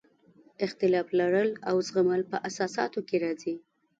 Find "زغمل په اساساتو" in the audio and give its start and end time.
1.87-2.99